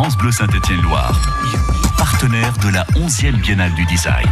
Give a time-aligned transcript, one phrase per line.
[0.00, 1.12] France Bleu Saint-Étienne-Loire,
[2.26, 4.26] de la 11e Biennale du Design.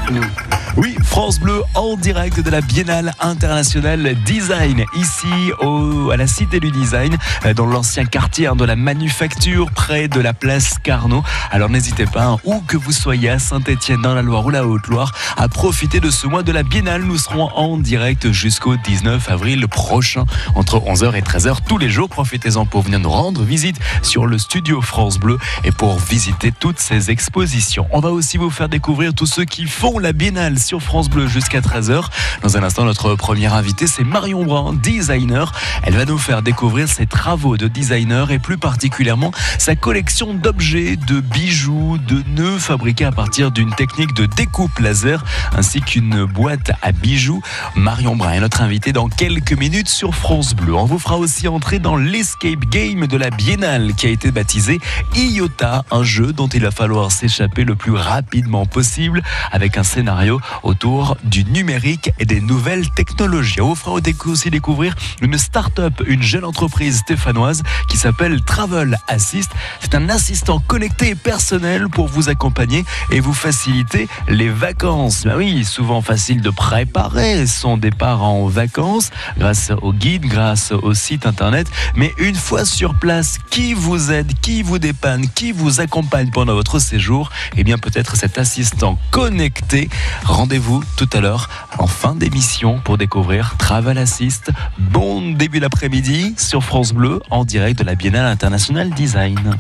[0.77, 6.59] Oui, France Bleu en direct de la Biennale internationale design, ici au, à la Cité
[6.59, 7.17] du Design,
[7.55, 11.23] dans l'ancien quartier de la manufacture, près de la place Carnot.
[11.53, 14.67] Alors n'hésitez pas, hein, où que vous soyez à Saint-Étienne, dans la Loire ou la
[14.67, 17.03] Haute-Loire, à profiter de ce mois de la Biennale.
[17.03, 20.25] Nous serons en direct jusqu'au 19 avril prochain,
[20.57, 22.09] entre 11h et 13h tous les jours.
[22.09, 26.81] Profitez-en pour venir nous rendre visite sur le studio France Bleu et pour visiter toutes
[26.81, 27.76] ces expositions.
[27.91, 31.27] On va aussi vous faire découvrir tous ceux qui font la Biennale sur France Bleu
[31.27, 32.05] jusqu'à 13h.
[32.43, 35.53] Dans un instant, notre première invitée, c'est Marion Brun, designer.
[35.83, 40.97] Elle va nous faire découvrir ses travaux de designer et plus particulièrement sa collection d'objets,
[40.97, 46.73] de bijoux, de nœuds fabriqués à partir d'une technique de découpe laser ainsi qu'une boîte
[46.83, 47.43] à bijoux.
[47.75, 50.75] Marion Brun est notre invitée dans quelques minutes sur France Bleu.
[50.75, 54.81] On vous fera aussi entrer dans l'escape game de la Biennale qui a été baptisé
[55.15, 59.23] IOTA, un jeu dont il va falloir s'échapper le plus rapidement possible
[59.53, 63.61] avec un scénario autour du numérique et des nouvelles technologies.
[63.61, 63.93] On vous fera
[64.27, 69.51] aussi découvrir une start-up, une jeune entreprise stéphanoise qui s'appelle Travel Assist.
[69.81, 75.25] C'est un assistant connecté et personnel pour vous accompagner et vous faciliter les vacances.
[75.25, 80.95] Ben oui, souvent facile de préparer son départ en vacances grâce au guide, grâce au
[80.95, 81.69] site internet.
[81.97, 86.55] Mais une fois sur place, qui vous aide, qui vous dépanne, qui vous accompagne pendant
[86.55, 89.89] votre séjour Eh bien, peut-être cet assistant connecté.
[90.25, 94.51] Rendez-vous tout à l'heure en fin d'émission pour découvrir Travel Assist.
[94.79, 99.57] Bon début d'après-midi sur France Bleu en direct de la Biennale internationale design.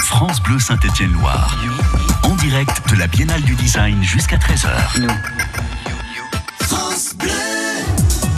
[0.00, 1.56] France Bleu Saint-Étienne-Loire,
[2.24, 5.08] en direct de la Biennale du Design jusqu'à 13h.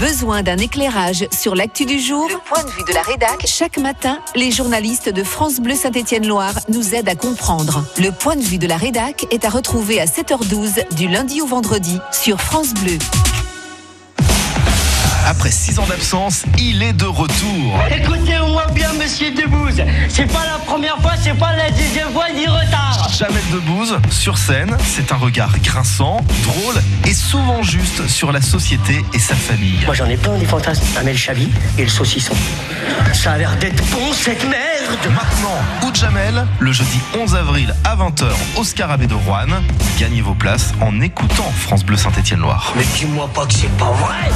[0.05, 3.47] Besoin d'un éclairage sur l'actu du jour Le point de vue de la rédac.
[3.47, 7.83] Chaque matin, les journalistes de France Bleu Saint-Étienne-Loire nous aident à comprendre.
[7.97, 11.47] Le point de vue de la rédac est à retrouver à 7h12 du lundi au
[11.47, 12.99] vendredi sur France Bleu.
[15.27, 17.81] Après 6 ans d'absence, il est de retour.
[17.91, 19.83] Écoutez-moi bien, monsieur Debouze.
[20.09, 23.09] C'est pas la première fois, c'est pas la deuxième fois, ni retard.
[23.17, 29.03] Jamel Debbouze, sur scène, c'est un regard grinçant, drôle et souvent juste sur la société
[29.15, 29.79] et sa famille.
[29.87, 30.85] Moi, j'en ai plein des fantasmes.
[30.99, 31.49] Amel Chabi
[31.79, 32.35] et le saucisson.
[33.15, 34.99] Ça a l'air d'être bon, cette merde.
[35.07, 39.47] Maintenant, Oud Jamel, le jeudi 11 avril à 20h au Scarabée de Rouen.
[39.99, 42.75] Gagnez vos places en écoutant France Bleu Saint-Étienne-Loire.
[42.77, 44.31] Mais dis-moi pas que c'est pas vrai.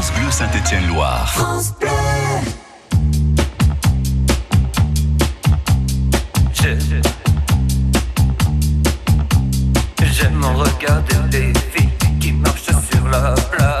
[0.00, 1.34] France Bleu Saint-Étienne-Loire.
[10.02, 13.79] J'aime regarder les filles qui marchent sur la plage.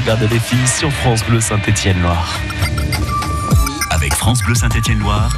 [0.00, 2.40] Regarder les filles sur France Bleu Saint-Étienne-Loire.
[3.90, 5.30] Avec France Bleu Saint-Étienne-Loire,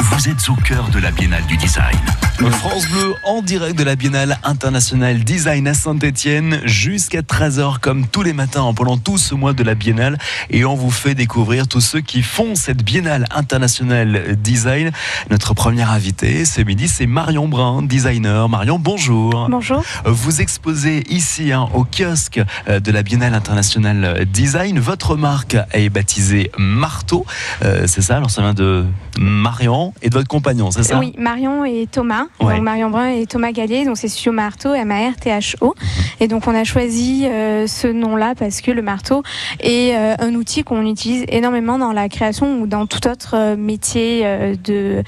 [0.00, 1.98] vous êtes au cœur de la Biennale du Design.
[2.40, 8.22] France Bleu en direct de la Biennale internationale Design à Saint-Étienne jusqu'à 13h comme tous
[8.22, 10.18] les matins pendant tout ce mois de la Biennale
[10.50, 14.90] et on vous fait découvrir tous ceux qui font cette Biennale internationale Design.
[15.30, 18.48] Notre première invitée ce midi c'est Marion Brun, designer.
[18.48, 19.48] Marion, bonjour.
[19.48, 19.82] Bonjour.
[20.04, 24.78] Vous exposez ici hein, au kiosque euh, de la Biennale internationale Design.
[24.78, 27.24] Votre marque est baptisée Marteau.
[27.64, 28.84] Euh, c'est ça, alors ça vient de
[29.18, 30.98] Marion et de votre compagnon, c'est ça?
[30.98, 32.21] Oui, Marion et Thomas.
[32.40, 32.54] Ouais.
[32.54, 33.84] Donc Marion Brun et Thomas Gallet.
[33.84, 35.74] Donc c'est Studio Marteau, M-A-R-T-H-O.
[36.20, 39.22] Et donc on a choisi euh, ce nom-là parce que le marteau
[39.60, 43.56] est euh, un outil qu'on utilise énormément dans la création ou dans tout autre euh,
[43.56, 44.24] métier
[44.62, 45.02] de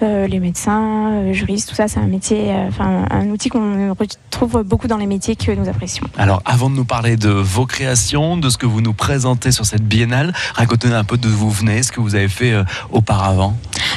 [0.00, 1.88] les médecins, euh, juristes, tout ça.
[1.88, 5.68] C'est un métier, euh, enfin un outil qu'on retrouve beaucoup dans les métiers que nous
[5.68, 6.06] apprécions.
[6.18, 9.64] Alors, avant de nous parler de vos créations, de ce que vous nous présentez sur
[9.64, 13.54] cette biennale, racontez-nous un peu d'où vous venez, ce que vous avez fait euh, auparavant.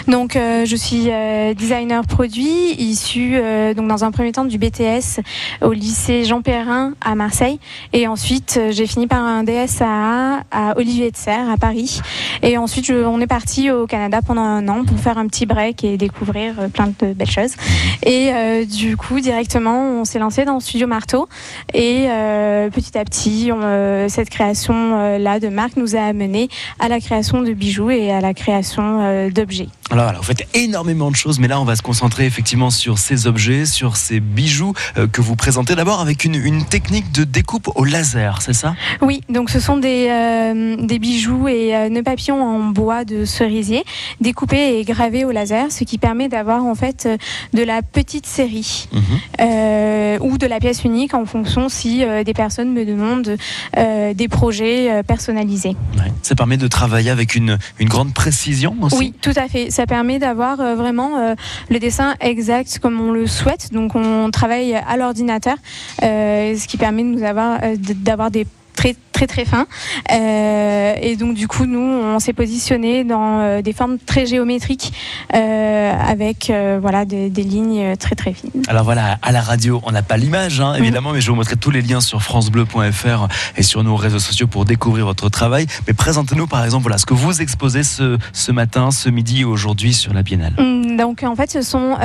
[0.08, 4.58] Donc, euh, je suis euh, designer produit, issu euh, donc dans un premier temps du
[4.58, 5.20] BTS
[5.62, 7.60] au lycée Jean Perrin à Marseille,
[7.94, 12.00] et ensuite euh, j'ai fini par un DSAA à Olivier de Serre à Paris,
[12.42, 15.46] et ensuite je- on est parti au Canada pendant un an pour faire un petit
[15.46, 17.54] break et découvrir euh, plein de belles choses.
[18.04, 21.28] Et euh, du coup, directement, on s'est lancé dans le studio Marteau,
[21.74, 26.50] et euh, petit à petit, on, cette création euh, là de marque nous a amené
[26.80, 29.70] à la création de bijoux et à la création d'objets.
[29.92, 33.26] Alors, vous faites énormément de choses, mais là, on va se concentrer effectivement sur ces
[33.26, 37.70] objets, sur ces bijoux euh, que vous présentez d'abord avec une, une technique de découpe
[37.76, 38.76] au laser, c'est ça?
[39.02, 43.26] Oui, donc ce sont des, euh, des bijoux et euh, nœuds papillons en bois de
[43.26, 43.84] cerisier
[44.22, 47.18] découpés et gravés au laser, ce qui permet d'avoir en fait euh,
[47.54, 49.02] de la petite série Mhm.
[49.42, 53.38] euh, ou de la pièce unique en fonction si euh, des personnes me demandent
[53.78, 55.76] euh, des projets personnalisés.
[55.98, 56.12] Ouais.
[56.22, 59.72] Ça permet de travailler avec une, une grande précision aussi Oui, tout à fait.
[59.72, 61.36] Ça permet d'avoir vraiment
[61.70, 63.72] le dessin exact comme on le souhaite.
[63.72, 65.56] Donc on travaille à l'ordinateur,
[66.02, 67.60] ce qui permet de nous avoir
[67.96, 68.46] d'avoir des
[68.80, 69.68] très très très fins.
[70.14, 74.94] Euh, et donc du coup nous on s'est positionné dans euh, des formes très géométriques
[75.36, 78.64] euh, avec voilà des, des lignes très très fines.
[78.70, 81.58] Alors voilà, à la radio, on n'a pas l'image, hein, évidemment, mais je vous montrerai
[81.58, 85.66] tous les liens sur francebleu.fr et sur nos réseaux sociaux pour découvrir votre travail.
[85.88, 89.46] Mais présentez-nous par exemple voilà, ce que vous exposez ce, ce matin, ce midi et
[89.46, 90.54] aujourd'hui sur la Biennale.
[90.58, 91.98] Hum, Donc en fait, ce sont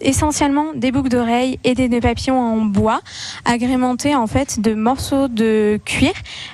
[0.00, 3.00] essentiellement des boucles d'oreilles et des nœuds papillons en bois,
[3.46, 6.09] agrémentés en fait de morceaux de cuir.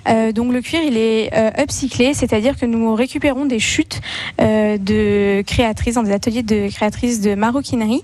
[0.08, 4.00] Euh, donc le cuir, il est euh, upcyclé, c'est-à-dire que nous récupérons des chutes
[4.40, 8.02] euh, de créatrices dans des ateliers de créatrices de maroquinerie.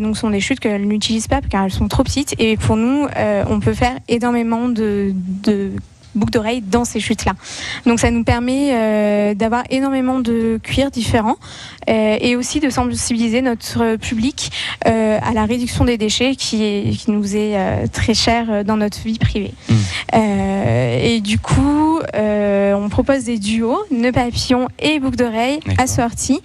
[0.00, 2.34] Donc ce sont des chutes qu'elles n'utilisent pas car elles sont trop petites.
[2.38, 3.06] Et pour nous,
[3.48, 5.14] on peut faire énormément de
[6.14, 7.32] boucles d'oreilles dans ces chutes-là.
[7.86, 11.36] Donc ça nous permet euh, d'avoir énormément de cuirs différents
[11.88, 14.52] euh, et aussi de sensibiliser notre public
[14.86, 19.00] euh, à la réduction des déchets qui, est, qui nous est très cher dans notre
[19.00, 19.54] vie privée.
[19.68, 19.74] Mm.
[21.02, 26.40] Et du coup, on propose des duos, nœuds papillons et boucles d'oreilles assortis,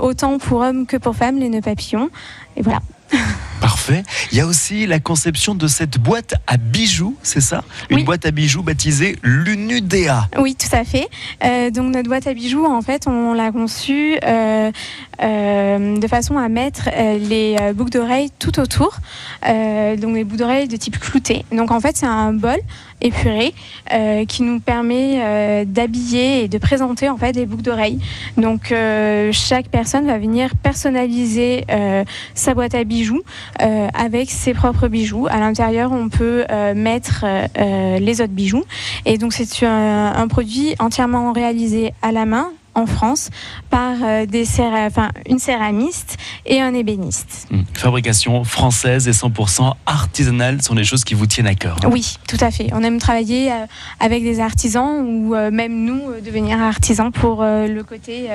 [0.00, 2.10] autant pour hommes que pour femmes, les nœuds papillons.
[2.56, 2.80] Et voilà.
[3.60, 4.02] Parfait.
[4.30, 7.64] Il y a aussi la conception de cette boîte à bijoux, c'est ça?
[7.88, 8.04] Une Oui.
[8.04, 10.28] boîte à bijoux baptisée l'Unudea.
[10.38, 11.08] Oui, tout à fait.
[11.42, 14.70] Euh, donc notre boîte à bijoux, en fait, on l'a conçue euh,
[15.22, 18.98] euh, de façon à mettre les boucles d'oreilles tout autour,
[19.42, 21.46] donc les boucles d'oreilles de type clouté.
[21.50, 22.58] Donc en fait, c'est un bol
[23.04, 23.54] épuré
[23.92, 28.00] euh, qui nous permet euh, d'habiller et de présenter en fait des boucles d'oreilles.
[28.36, 31.64] Donc euh, chaque personne va venir personnaliser
[32.34, 33.22] sa boîte à bijoux
[33.58, 35.26] avec ses propres bijoux.
[35.28, 36.44] À l'intérieur, on peut
[36.74, 37.24] mettre
[38.00, 38.64] les autres bijoux.
[39.04, 43.30] Et donc c'est un, un produit entièrement réalisé à la main en France
[43.74, 46.16] par euh, des céra- enfin, une céramiste
[46.46, 47.48] et un ébéniste.
[47.52, 47.64] Hum.
[47.74, 51.76] Fabrication française et 100% artisanale sont des choses qui vous tiennent à cœur.
[51.82, 51.88] hein.
[51.90, 52.68] Oui, tout à fait.
[52.72, 53.66] On aime travailler euh,
[53.98, 58.28] avec des artisans ou euh, même nous devenir artisans pour le côté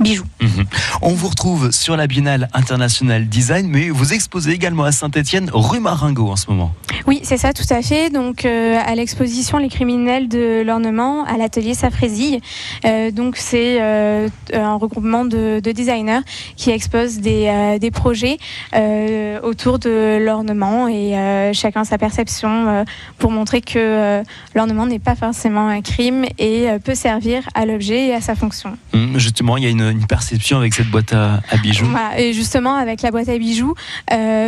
[0.00, 0.24] bijoux.
[0.40, 0.64] Mhm.
[1.02, 5.80] On vous retrouve sur la Biennale internationale design, mais vous exposez également à Saint-Etienne, rue
[5.80, 6.72] Maringo en ce moment.
[7.06, 8.08] Oui, c'est ça, tout à fait.
[8.08, 12.40] Donc, euh, à l'exposition Les criminels de l'ornement à l'atelier Safrésille.
[12.84, 16.20] Euh, donc, c'est euh, un regroupement de, de designers
[16.56, 18.38] qui exposent des, euh, des projets
[18.74, 22.84] euh, autour de l'ornement et euh, chacun sa perception
[23.18, 24.22] pour montrer que
[24.54, 28.76] l'ornement n'est pas forcément un crime et peut servir à l'objet et à sa fonction.
[28.92, 31.86] Hum, Justement, il y a une, une perception avec cette boîte à, à bijoux.
[31.86, 33.74] Voilà, et justement avec la boîte à bijoux,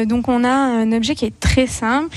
[0.06, 2.16] donc on a un objet qui est très simple,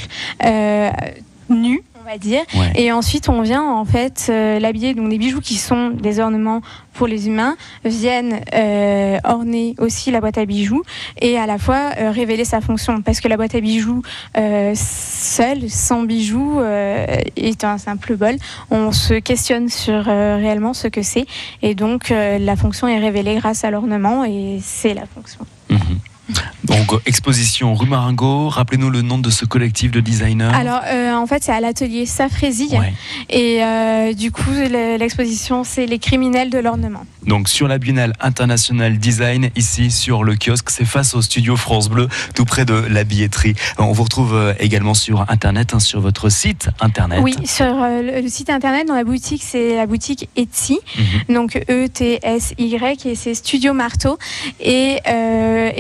[1.50, 2.42] nu, on va dire.
[2.54, 2.72] Ouais.
[2.76, 4.94] Et ensuite, on vient en fait euh, l'habiller.
[4.94, 6.62] Donc, des bijoux qui sont des ornements
[6.94, 7.56] pour les humains
[7.86, 10.84] viennent euh, orner aussi la boîte à bijoux
[11.20, 13.02] et à la fois euh, révéler sa fonction.
[13.02, 14.02] Parce que la boîte à bijoux
[14.36, 18.36] seule, sans bijoux, est un simple bol.
[18.70, 21.26] On se questionne sur réellement ce que c'est.
[21.62, 25.46] Et donc, la fonction est révélée grâce à l'ornement et c'est la fonction.
[25.70, 26.11] Mhm.
[26.64, 28.50] Donc, exposition rue Maringo.
[28.50, 30.52] Rappelez-nous le nom de ce collectif de designers.
[30.54, 32.70] Alors, euh, en fait, c'est à l'atelier Safrésie.
[32.72, 32.94] Ouais.
[33.30, 37.06] Et euh, du coup, le- l'exposition, c'est les criminels de l'ornement.
[37.26, 41.88] Donc sur la Biennale internationale design, ici sur le kiosque, c'est face au studio France
[41.90, 43.54] Bleu, tout près de la billetterie.
[43.78, 47.20] On vous retrouve euh, également sur internet, hein, sur votre site internet.
[47.22, 50.80] Oui, sur euh, le, site internet, dans la boutique, c'est la boutique Etsy,
[51.28, 51.36] Mhm.
[51.36, 54.18] donc E-T-S-Y, et c'est Studio Marteau.
[54.60, 55.72] Et euh,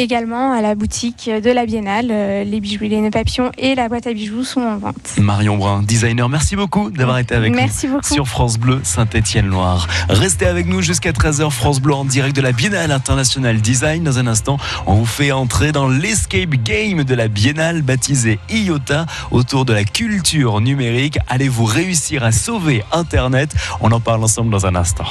[0.41, 3.87] également à la boutique de la Biennale, euh, les bijoux, les nœuds papillons et la
[3.89, 5.17] boîte à bijoux sont en vente.
[5.17, 8.13] Marion Brun, designer, merci beaucoup d'avoir été avec Merci nous beaucoup.
[8.13, 9.87] sur France Bleu Saint-Étienne-Loire.
[10.09, 14.03] Restez avec nous jusqu'à 13h, France Bleu en direct de la Biennale internationale design.
[14.03, 14.57] Dans un instant,
[14.87, 19.83] on vous fait entrer dans l'escape game de la Biennale baptisée IOTA autour de la
[19.83, 21.17] culture numérique.
[21.29, 23.53] Allez-vous réussir à sauver Internet?
[23.81, 25.05] On en parle ensemble dans un instant.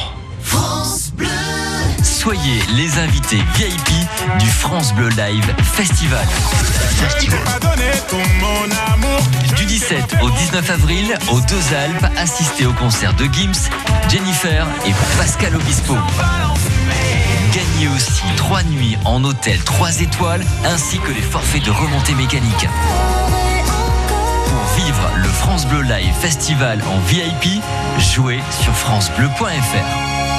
[2.02, 6.26] Soyez les invités VIP France Bleu Live Festival.
[9.56, 13.70] Du 17 au 19 avril, aux Deux Alpes, assistez au concert de Gims,
[14.10, 15.96] Jennifer et Pascal Obispo.
[17.54, 22.68] Gagnez aussi trois nuits en hôtel 3 étoiles ainsi que les forfaits de remontée mécanique.
[24.46, 27.62] Pour vivre le France Bleu Live Festival en VIP,
[27.98, 30.29] jouez sur francebleu.fr.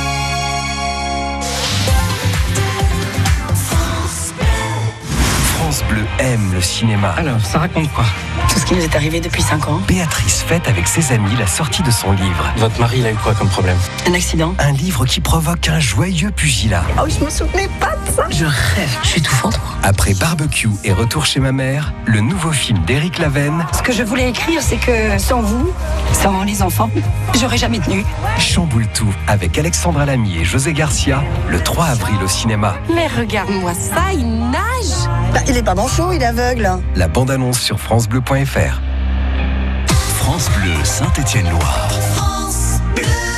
[5.71, 7.13] France Bleu aime le cinéma.
[7.17, 8.03] Alors, ça raconte quoi?
[8.49, 9.79] Tout ce qui nous est arrivé depuis 5 ans.
[9.87, 12.51] Béatrice fête avec ses amis la sortie de son livre.
[12.57, 13.77] Votre mari, il a eu quoi comme problème?
[14.05, 14.53] Un accident.
[14.59, 16.83] Un livre qui provoque un joyeux pugilat.
[17.01, 18.25] Oh, je me souvenais pas de ça.
[18.29, 18.97] Je rêve.
[19.03, 19.71] Je suis étouffante, moi.
[19.83, 24.03] Après Barbecue et Retour chez ma mère, le nouveau film d'Éric Lavenne Ce que je
[24.03, 25.71] voulais écrire, c'est que sans vous,
[26.11, 26.89] sans les enfants,
[27.39, 28.03] j'aurais jamais tenu.
[28.37, 32.75] chamboule tout avec Alexandra Lamy et José Garcia le 3 avril au cinéma.
[32.93, 35.09] Mais regarde-moi ça, il nage.
[35.33, 36.69] Bah, il est pas manchot, il est aveugle.
[36.95, 38.81] La bande-annonce sur francebleu.fr.
[40.15, 41.89] France Bleu Saint-Étienne-Loire.
[42.97, 43.30] Et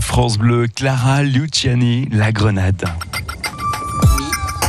[0.00, 2.84] France Bleu, Clara Luciani, La Grenade.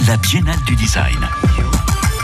[0.08, 1.18] La Biennale du Design.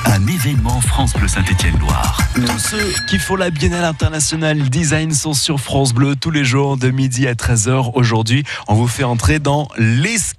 [0.06, 2.18] Un événement France Bleu Saint-Étienne-Loire.
[2.36, 6.78] Tous ceux qui font la Biennale internationale design sont sur France Bleu tous les jours
[6.78, 7.92] de midi à 13h.
[7.94, 9.68] Aujourd'hui, on vous fait entrer dans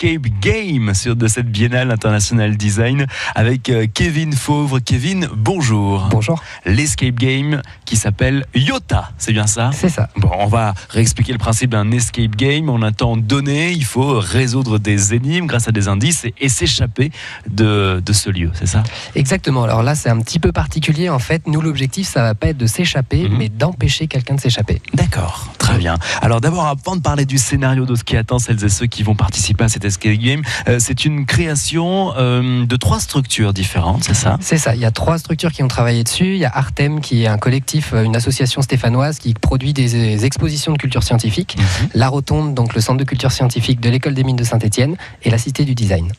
[0.02, 4.80] l'Escape Game sur de cette Biennale internationale design avec euh, Kevin Fauvre.
[4.80, 6.08] Kevin, bonjour.
[6.10, 6.42] Bonjour.
[6.66, 9.70] L'Escape Game qui s'appelle Yota, c'est bien ça?
[9.72, 10.08] C'est ça.
[10.16, 12.68] Bon, on va réexpliquer le principe d'un escape game.
[12.68, 16.48] En un temps donné, il faut résoudre des énigmes grâce à des indices et, et
[16.48, 17.12] s'échapper
[17.48, 18.82] de, de ce lieu, c'est ça?
[19.14, 19.62] Exactement.
[19.64, 21.10] Alors là, c'est un petit peu particulier.
[21.10, 23.36] En fait, nous, l'objectif, ça va pas être de s'échapper, Mhm.
[23.38, 24.80] mais d'empêcher quelqu'un de s'échapper.
[24.94, 25.96] D'accord, très bien.
[26.22, 29.02] Alors d'abord, avant de parler du scénario de ce qui attend celles et ceux qui
[29.04, 34.04] vont participer à cet escape game, euh, c'est une création euh, de trois structures différentes,
[34.04, 34.38] c'est ça?
[34.40, 34.74] C'est ça.
[34.74, 36.34] Il y a trois structures qui ont travaillé dessus.
[36.34, 40.24] Il y a Artem, qui est un collectif, euh, une association stéphanoise qui produit des
[40.24, 41.56] expositions de culture scientifique.
[41.58, 41.88] Mhm.
[41.94, 45.30] La Rotonde, donc le centre de culture scientifique de l'école des mines de Saint-Étienne, et
[45.30, 46.12] la Cité du Design.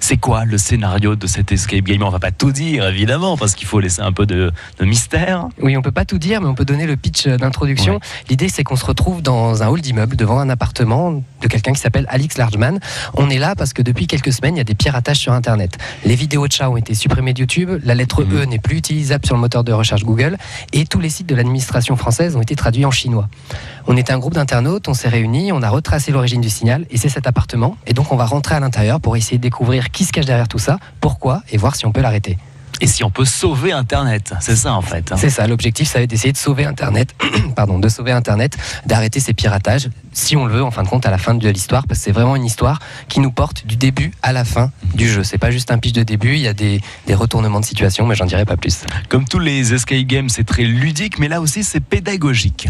[0.00, 2.02] C'est quoi le scénario de cet escape game?
[2.02, 5.48] On va pas tout dire, évidemment, parce qu'il faut laisser un peu de, de mystère.
[5.60, 7.94] Oui, on peut pas tout dire, mais on peut donner le pitch d'introduction.
[7.94, 8.00] Ouais.
[8.28, 11.80] L'idée, c'est qu'on se retrouve dans un hall d'immeuble devant un appartement de quelqu'un qui
[11.80, 12.80] s'appelle Alix Largeman.
[13.16, 15.78] On est là parce que depuis quelques semaines, il y a des piratages sur Internet.
[16.04, 19.24] Les vidéos de chats ont été supprimées de YouTube, la lettre E n'est plus utilisable
[19.24, 20.36] sur le moteur de recherche Google,
[20.72, 23.28] et tous les sites de l'administration française ont été traduits en chinois.
[23.86, 26.96] On était un groupe d'internautes, on s'est réunis, on a retracé l'origine du signal, et
[26.96, 27.76] c'est cet appartement.
[27.86, 30.48] Et donc, on va rentrer à l'intérieur pour essayer de découvrir qui se cache derrière
[30.48, 32.36] tout ça, pourquoi, et voir si on peut l'arrêter.
[32.80, 35.12] Et si on peut sauver Internet, c'est ça en fait.
[35.12, 35.16] hein.
[35.18, 37.14] C'est ça, l'objectif, ça va être d'essayer de sauver Internet,
[37.56, 38.56] pardon, de sauver Internet,
[38.86, 41.48] d'arrêter ces piratages, si on le veut, en fin de compte, à la fin de
[41.48, 44.70] l'histoire, parce que c'est vraiment une histoire qui nous porte du début à la fin
[44.94, 45.22] du jeu.
[45.24, 48.06] C'est pas juste un pitch de début, il y a des, des retournements de situation,
[48.06, 48.84] mais j'en dirai pas plus.
[49.08, 52.68] Comme tous les escape games, c'est très ludique, mais là aussi c'est pédagogique.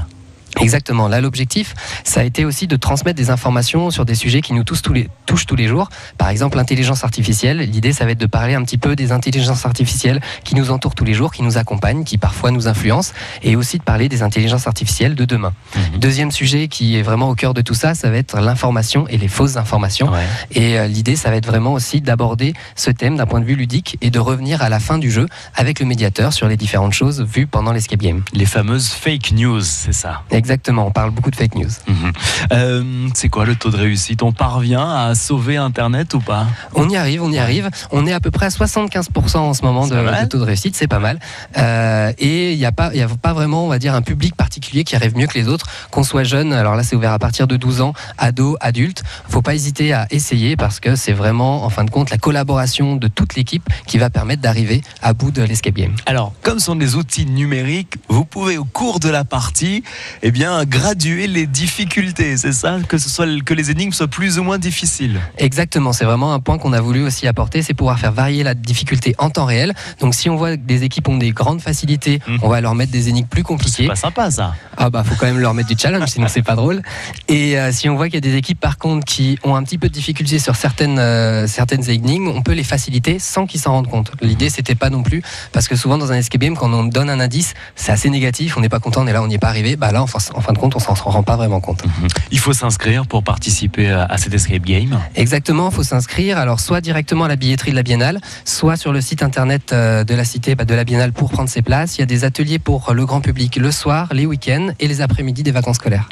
[0.60, 1.08] Exactement.
[1.08, 4.64] Là, l'objectif, ça a été aussi de transmettre des informations sur des sujets qui nous
[4.64, 5.88] touchent tous les, touchent tous les jours.
[6.18, 7.58] Par exemple, l'intelligence artificielle.
[7.58, 10.94] L'idée, ça va être de parler un petit peu des intelligences artificielles qui nous entourent
[10.94, 13.12] tous les jours, qui nous accompagnent, qui parfois nous influencent,
[13.42, 15.52] et aussi de parler des intelligences artificielles de demain.
[15.98, 19.16] Deuxième sujet qui est vraiment au cœur de tout ça, ça va être l'information et
[19.16, 20.10] les fausses informations.
[20.10, 20.26] Ouais.
[20.52, 23.56] Et euh, l'idée, ça va être vraiment aussi d'aborder ce thème d'un point de vue
[23.56, 26.92] ludique et de revenir à la fin du jeu avec le médiateur sur les différentes
[26.92, 28.22] choses vues pendant l'escape game.
[28.32, 30.22] Les fameuses fake news, c'est ça.
[30.44, 31.70] Exactement, on parle beaucoup de fake news.
[31.88, 32.12] Mhm.
[32.52, 34.22] Euh, c'est quoi le taux de réussite?
[34.22, 36.46] On parvient à sauver Internet ou pas?
[36.74, 37.70] On y arrive, on y arrive.
[37.92, 39.94] On est à peu près à 75% en ce moment de,
[40.28, 41.18] taux de réussite, c'est pas mal.
[41.56, 44.36] Euh, et il n'y a, pas- y a pas vraiment, on va dire, un public
[44.36, 45.66] particulier qui arrive mieux que les autres.
[45.90, 49.02] Qu'on soit jeune, alors là c'est ouvert à partir de 12 ans, ado, adulte.
[49.30, 52.96] Faut pas hésiter à essayer parce que c'est vraiment, en fin de compte, la collaboration
[52.96, 55.94] de toute l'équipe qui va permettre d'arriver à bout de l'escape game.
[56.04, 59.82] Alors, comme ce sont des outils numériques, vous pouvez au cours de la partie,
[60.22, 64.38] eh bien, graduer les difficultés, c'est ça que, ce soit, que les énigmes soient plus
[64.38, 65.20] ou moins difficiles.
[65.38, 68.54] Exactement, c'est vraiment un point qu'on a voulu aussi apporter, c'est pouvoir faire varier la
[68.54, 69.74] difficulté en temps réel.
[70.00, 72.38] Donc si on voit que des équipes ont des grandes facilités, Mhm.
[72.42, 73.86] on va leur mettre des énigmes plus C'est compliquées.
[73.88, 74.54] pas sympa ça.
[74.76, 76.82] Ah bah faut quand même leur mettre du challenge, sinon c'est pas drôle.
[77.28, 79.62] Et euh, si on voit qu'il y a des équipes par contre qui ont un
[79.62, 83.60] petit peu de difficulté sur certaines euh, certaines énigmes, on peut les faciliter sans qu'ils
[83.60, 84.10] s'en rendent compte.
[84.20, 87.10] L'idée c'était pas non plus parce que souvent dans un escape game quand on donne
[87.10, 89.38] un indice, c'est assez négatif, on n'est pas content, on est là, on n'y est
[89.38, 89.76] pas arrivé.
[89.76, 91.82] Bah là en, fin- en fin de compte, on s'en rend pas vraiment compte.
[92.30, 94.98] Il faut s'inscrire pour participer à, à cet escape game.
[95.14, 96.38] Exactement, il faut s'inscrire.
[96.38, 100.04] Alors, soit directement à la billetterie de la Biennale, soit sur le site internet euh,
[100.04, 101.96] de la cité bah, de la Biennale pour prendre ses places.
[101.96, 105.00] Il y a des ateliers pour le grand public le soir, les week-ends et les
[105.00, 106.08] après-midi des vacances scolaires.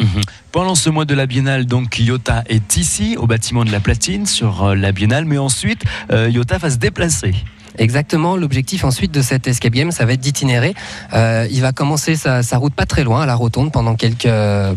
[0.51, 4.27] Pendant ce mois de la Biennale, donc Yota est ici, au bâtiment de la Platine,
[4.27, 7.35] sur euh, la Biennale, mais ensuite, euh, Yota va se déplacer.
[7.79, 10.75] Exactement, l'objectif ensuite de cet escape game, ça va être d'itinérer.
[11.15, 14.29] Euh, il va commencer sa, route pas très loin, à la Rotonde, pendant quelques,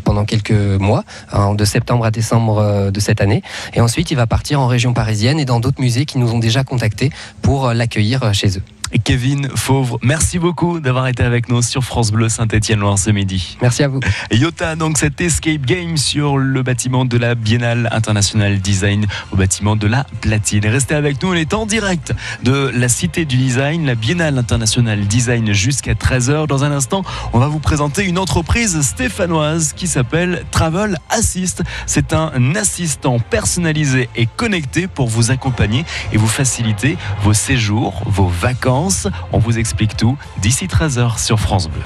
[0.04, 3.42] pendant quelques mois, hein, de septembre à décembre euh, de cette année.
[3.74, 6.40] Et ensuite, il va partir en région parisienne et dans d'autres musées qui nous ont
[6.40, 8.64] déjà contactés pour euh, l'accueillir euh, chez eux.
[9.04, 13.58] Kevin Fauvre, merci beaucoup d'avoir été avec nous sur France Bleu Saint-Étienne-Loire ce midi.
[13.62, 14.00] Merci à vous.
[14.32, 19.76] Yota, donc cet escape game sur le bâtiment de la Biennale International Design au bâtiment
[19.76, 20.66] de la Platine.
[20.66, 25.00] Restez avec nous, on est en direct de la Cité du Design, la Biennale International
[25.08, 26.48] Design jusqu'à 13h.
[26.48, 27.04] Dans un instant,
[27.34, 31.64] on va vous présenter une entreprise stéphanoise qui s'appelle Travel Assist.
[31.86, 38.28] C'est un assistant personnalisé et connecté pour vous accompagner et vous faciliter vos séjours, vos
[38.28, 38.85] vacances.
[39.32, 41.82] On vous explique tout d'ici 13h sur France Bleu.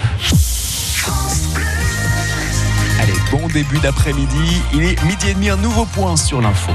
[2.99, 4.62] Allez, bon début d'après-midi.
[4.73, 6.71] Il est midi et demi, un nouveau point sur l'info.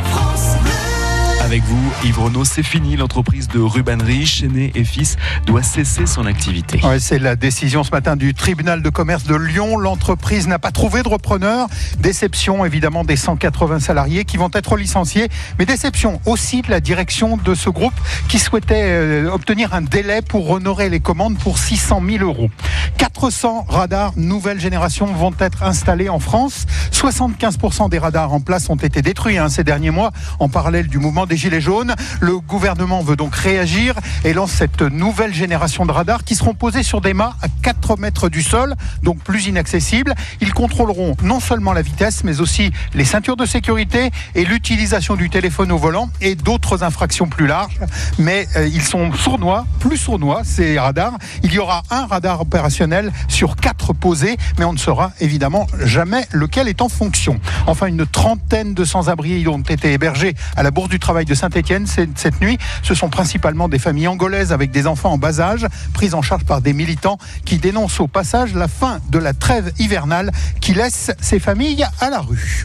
[1.44, 2.44] Avec vous, Yves Renaud.
[2.44, 6.80] C'est fini, l'entreprise de rubanerie Chenet et Fils doit cesser son activité.
[6.98, 9.76] C'est la décision ce matin du tribunal de commerce de Lyon.
[9.76, 11.68] L'entreprise n'a pas trouvé de repreneur.
[11.98, 15.28] Déception évidemment des 180 salariés qui vont être licenciés,
[15.59, 17.94] mais déception aussi de la direction de ce groupe
[18.28, 22.48] qui souhaitait euh, obtenir un délai pour honorer les commandes pour 600 000 euros.
[22.96, 26.64] 400 radars nouvelle génération vont être installés en France.
[26.92, 30.98] 75% des radars en place ont été détruits hein, ces derniers mois en parallèle du
[30.98, 31.94] mouvement des Gilets jaunes.
[32.20, 36.83] Le gouvernement veut donc réagir et lance cette nouvelle génération de radars qui seront posés
[36.83, 40.14] sur des mâts à 4 mètres du sol, donc plus inaccessibles.
[40.40, 45.28] Ils contrôleront non seulement la vitesse, mais aussi les ceintures de sécurité et l'utilisation du
[45.28, 47.78] téléphone au volant et d'autres infractions plus larges.
[48.18, 51.18] Mais euh, ils sont sournois, plus sournois, ces radars.
[51.42, 56.26] Il y aura un radar opérationnel sur quatre posés, mais on ne saura évidemment jamais
[56.33, 57.38] lequel est en fonction.
[57.66, 61.87] Enfin, une trentaine de sans-abri ont été hébergés à la Bourse du Travail de Saint-Etienne
[61.87, 62.58] cette nuit.
[62.82, 66.44] Ce sont principalement des familles angolaises avec des enfants en bas âge, prises en charge
[66.44, 71.12] par des militants qui dénoncent au passage la fin de la trêve hivernale qui laisse
[71.20, 72.64] ces familles à la rue.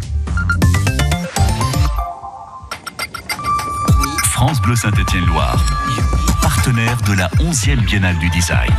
[4.24, 5.64] France Bleu Saint-Étienne-Loire,
[6.42, 8.72] partenaire de la 11e Biennale du Design.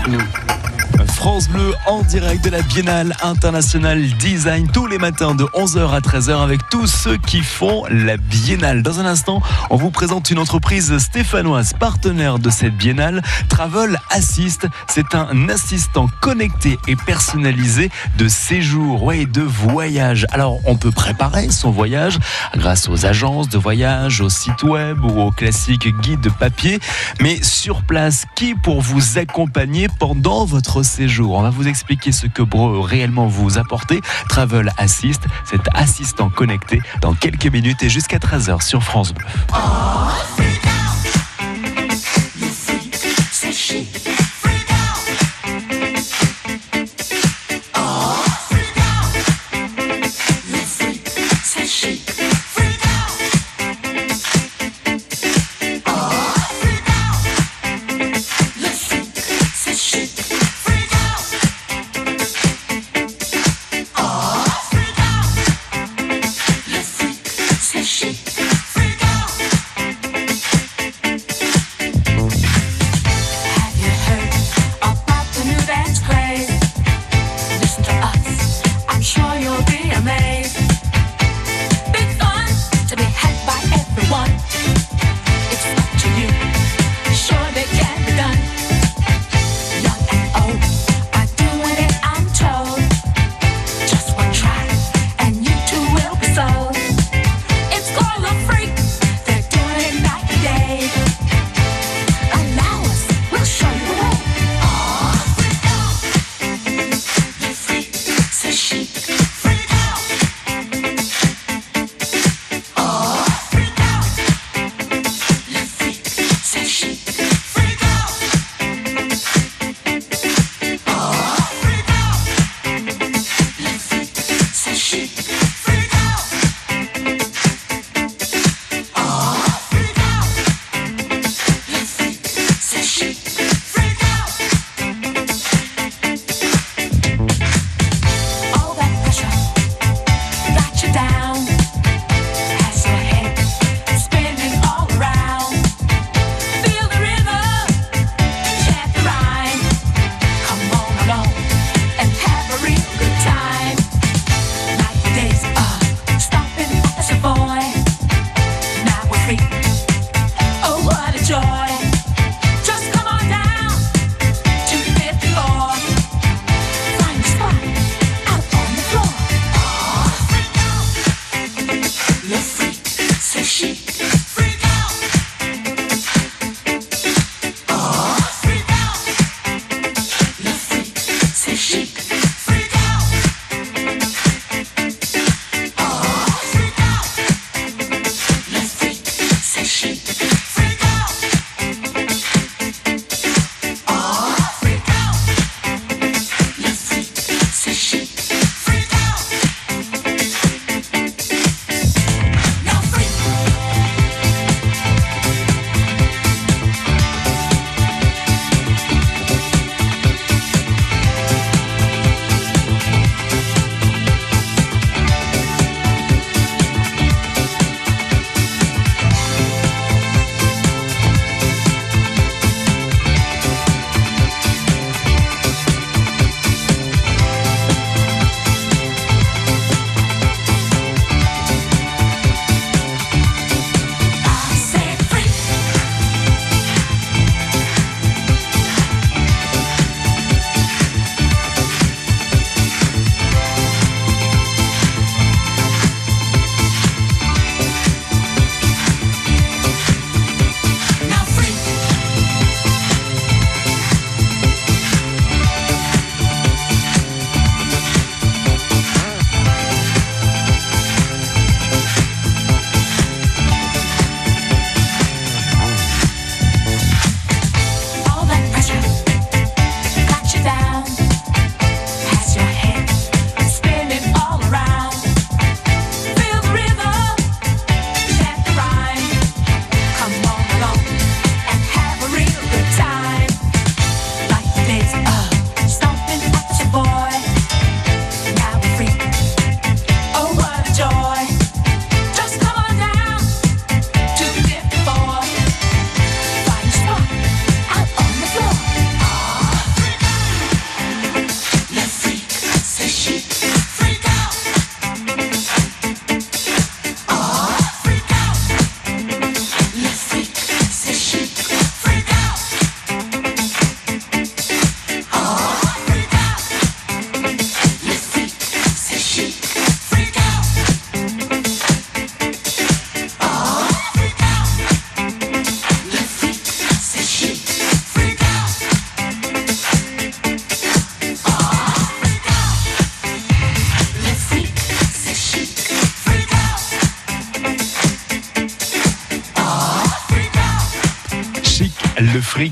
[1.06, 6.00] France Bleu en direct de la Biennale internationale design tous les matins de 11h à
[6.00, 8.82] 13h avec tous ceux qui font la Biennale.
[8.82, 14.66] Dans un instant, on vous présente une entreprise stéphanoise partenaire de cette Biennale, Travel Assist.
[14.88, 20.26] C'est un assistant connecté et personnalisé de séjour, ouais, de voyage.
[20.32, 22.18] Alors, on peut préparer son voyage
[22.56, 26.80] grâce aux agences de voyage, aux sites web ou aux classiques guides de papier,
[27.20, 31.34] mais sur place, qui pour vous accompagner pendant votre séjour.
[31.34, 34.00] On va vous expliquer ce que peut réellement vous apporter.
[34.28, 39.26] Travel Assist, cet assistant connecté dans quelques minutes et jusqu'à 13h sur France Bleu.
[39.52, 39.99] le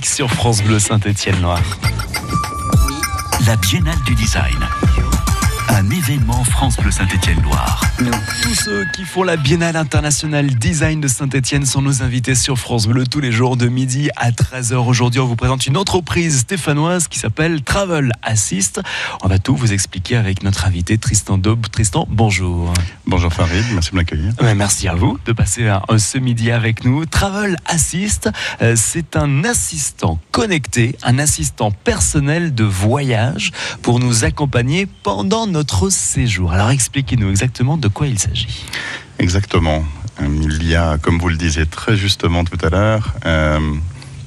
[0.05, 1.63] sur France Bleu Saint-Étienne-Loire.
[3.47, 4.59] La Biennale du Design.
[5.79, 7.81] Un événement France Bleu Saint-Étienne-Loire.
[8.43, 12.89] Tous ceux qui font la Biennale internationale design de Saint-Etienne sont nos invités sur France
[12.89, 14.75] Bleu tous les jours de midi à 13h.
[14.75, 18.81] Aujourd'hui, on vous présente une entreprise stéphanoise qui s'appelle Travel Assist.
[19.23, 21.69] On va tout vous expliquer avec notre invité Tristan Daube.
[21.71, 22.73] Tristan, bonjour.
[23.07, 24.33] Bonjour Farid, merci de m'accueillir.
[24.57, 27.07] Merci à vous de passer euh, ce midi avec nous.
[27.07, 28.29] Travel Assist,
[28.63, 35.68] euh, c'est un assistant connecté, un assistant personnel de voyage pour nous accompagner pendant notre
[35.91, 36.53] séjour.
[36.53, 38.65] Alors expliquez-nous exactement de quoi il s'agit.
[39.19, 39.85] Exactement.
[40.21, 43.59] Euh, Il y a, comme vous le disiez très justement tout à l'heure, euh,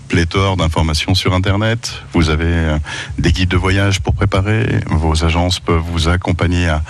[0.08, 2.04] pléthore d'informations sur Internet.
[2.14, 2.78] Vous avez euh,
[3.18, 4.82] des guides de voyage pour préparer.
[4.88, 6.82] Vos agences peuvent vous accompagner à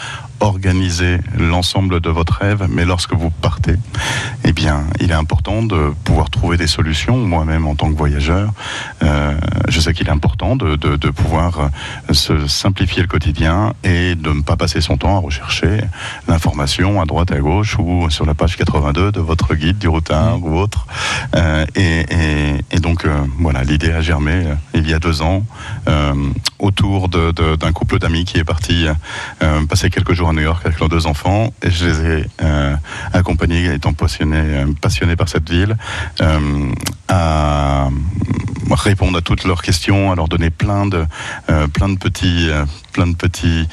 [0.42, 3.76] organiser l'ensemble de votre rêve, mais lorsque vous partez,
[4.44, 7.18] eh bien, il est important de pouvoir trouver des solutions.
[7.18, 8.52] Moi-même, en tant que voyageur,
[9.04, 9.34] euh,
[9.70, 11.72] je sais qu'il est important de, de- de pouvoir
[12.10, 15.82] euh, se simplifier le quotidien et de ne pas passer son temps à rechercher
[16.28, 20.44] l'information à droite, à gauche ou sur la page 82 de votre guide du routard
[20.44, 20.88] ou autre.
[21.36, 25.22] Euh, et, et- et donc, euh, voilà, l'idée a germé euh, il y a deux
[25.22, 25.44] ans
[25.88, 26.14] euh,
[26.60, 28.86] autour de- de- d'un couple d'amis qui est parti
[29.70, 31.52] passer quelques jours à New York avec leurs deux enfants.
[31.64, 32.26] Et je les ai
[33.14, 35.76] accompagnés, étant passionné, euh, passionné par cette ville,
[37.08, 37.90] à
[38.72, 41.06] répondre à toutes leurs questions, à leur donner plein de,
[41.74, 42.50] plein de petits,
[42.94, 43.68] plein de petits,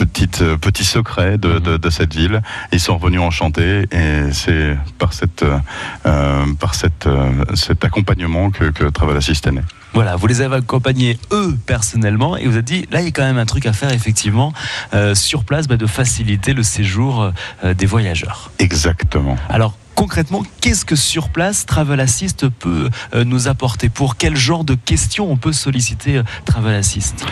[0.00, 2.42] euh, euh, petits secrets de, de- de cette ville.
[2.72, 8.64] Ils sont revenus enchantés et c'est par, cette, euh, par cette, euh, cet accompagnement que,
[8.70, 9.62] que Travel Assist est né.
[9.92, 13.10] Voilà, vous les avez accompagnés eux personnellement et vous avez dit là il y a
[13.10, 14.52] quand même un truc à faire effectivement
[14.94, 17.32] euh, sur place bah, de faciliter le séjour
[17.64, 18.52] euh, des voyageurs.
[18.60, 19.36] Exactement.
[19.48, 22.88] Alors concrètement, qu'est-ce que sur place Travel Assist peut
[23.26, 23.90] nous apporter?
[23.90, 27.26] Pour quel genre de questions on peut solliciter Travel Assist?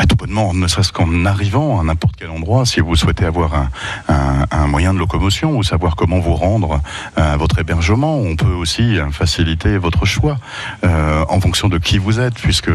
[0.00, 3.68] Bah, tout bonnement, ne serait-ce qu'en arrivant à n'importe quel endroit, si vous souhaitez avoir
[4.08, 6.80] un, moyen de locomotion ou savoir comment vous rendre
[7.18, 10.38] euh, à votre hébergement, on peut aussi euh, faciliter votre choix
[10.84, 12.70] euh, en fonction de qui vous êtes, puisque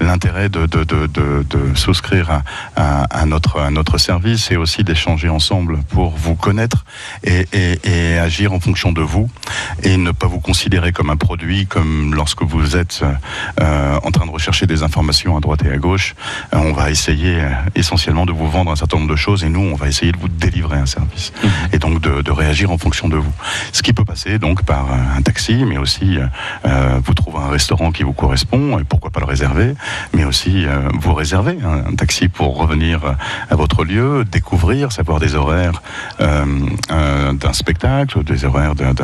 [0.00, 0.68] l'intérêt de,
[1.74, 2.42] souscrire
[2.76, 6.84] à, notre, service, c'est aussi d'échanger ensemble pour vous connaître
[7.24, 9.28] et, agir en fonction de vous
[9.82, 13.02] et ne pas vous considérer comme un produit, comme lorsque vous êtes
[13.60, 16.14] euh, en train de rechercher des informations à droite et à gauche.
[16.54, 19.48] Euh, on va essayer euh, essentiellement de vous vendre un certain nombre de choses et
[19.48, 21.32] nous, on va essayer de vous délivrer un service
[21.72, 23.32] et donc de, de réagir en fonction de vous.
[23.72, 26.18] Ce qui peut passer donc par euh, un taxi, mais aussi
[26.66, 29.74] euh, vous trouvez un restaurant qui vous correspond et pourquoi pas le réserver,
[30.12, 33.00] mais aussi euh, vous réserver un, un taxi pour revenir
[33.50, 35.82] à votre lieu, découvrir, savoir des horaires
[36.20, 36.44] euh,
[37.32, 38.94] d'un spectacle, des horaires d'un-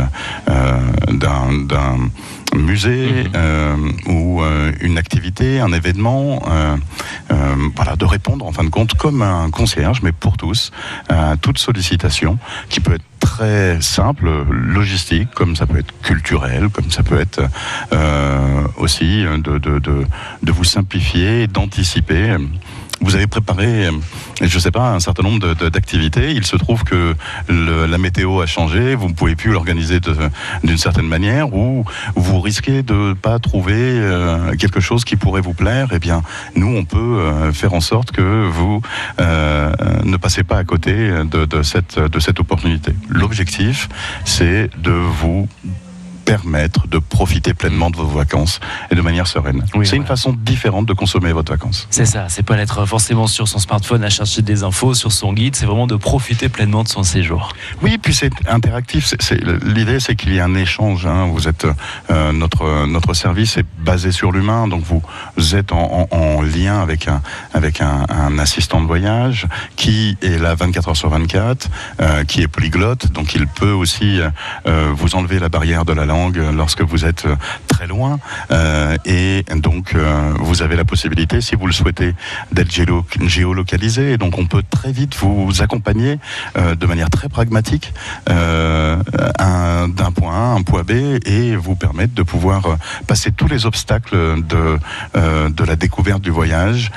[2.59, 6.77] musée euh, ou euh, une activité, un événement, euh,
[7.31, 10.71] euh, voilà, de répondre en fin de compte comme un concierge, mais pour tous,
[11.09, 12.39] à toute sollicitation
[12.69, 17.41] qui peut être très simple, logistique, comme ça peut être culturel, comme ça peut être
[17.93, 20.05] euh, aussi de, de, de,
[20.43, 22.37] de vous simplifier, d'anticiper.
[23.01, 23.91] Vous avez préparé, euh,
[24.41, 26.33] je sais pas, un certain nombre d'activités.
[26.33, 27.15] Il se trouve que
[27.49, 28.95] la météo a changé.
[28.95, 30.01] Vous ne pouvez plus l'organiser
[30.63, 35.41] d'une certaine manière ou vous risquez de ne pas trouver euh, quelque chose qui pourrait
[35.41, 35.89] vous plaire.
[35.93, 36.23] Eh bien,
[36.57, 38.81] nous, on peut euh, faire en sorte que vous
[39.19, 42.93] ne passez pas à côté de, de cette, de cette opportunité.
[43.09, 43.89] L'objectif,
[44.25, 45.49] c'est de vous
[46.25, 48.61] permettre de profiter pleinement de vos vacances
[48.91, 49.65] et de manière sereine.
[49.85, 51.87] c'est une façon différente de consommer votre vacances.
[51.91, 55.33] C'est ça, c'est pas d'être forcément sur son smartphone à chercher des infos sur son
[55.33, 57.53] guide, c'est vraiment de profiter pleinement de son séjour.
[57.83, 59.15] Oui, puis c'est interactif.
[59.65, 61.07] L'idée, c'est qu'il y ait un échange.
[61.07, 61.27] hein.
[61.33, 61.67] Vous êtes
[62.11, 65.03] euh, notre notre service est basé sur l'humain, donc vous,
[65.37, 67.21] vous êtes en, en- en lien avec un
[67.53, 71.69] avec un, un assistant de voyage qui est là 24 heures sur 24,
[72.01, 74.21] euh, qui est polyglotte, donc il peut aussi
[74.67, 76.14] euh, vous enlever la barrière de la langue
[76.57, 77.37] lorsque vous êtes euh,
[77.69, 78.19] très loin,
[78.51, 82.15] euh, et donc euh, vous avez la possibilité, si vous le souhaitez,
[82.53, 82.71] d'être
[83.27, 84.13] géolocalisé.
[84.13, 86.19] Et donc on peut très vite vous accompagner
[86.57, 87.93] de manière très pragmatique
[88.29, 90.91] un- d'un point A à un point B
[91.27, 92.63] et vous permettre de pouvoir
[93.07, 94.79] passer tous les obstacles de,
[95.15, 96.91] de la découverte du voyage